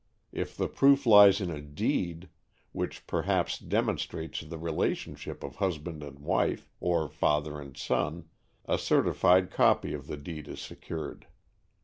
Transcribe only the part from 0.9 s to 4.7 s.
lies in a deed, which perhaps demonstrates the